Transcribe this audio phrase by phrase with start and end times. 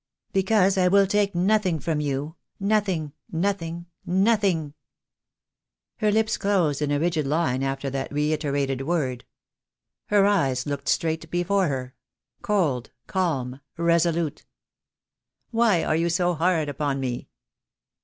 [0.33, 4.73] "Because I will take nothing from you— nothing— nothing— nothing!"
[6.01, 9.25] Her lips closed in a rigid line after that reiterated word.
[10.07, 11.93] Her eyes looked straight before her,
[12.41, 14.43] cold, calm, resolute.
[15.51, 17.29] "Why are you so hard upon me?"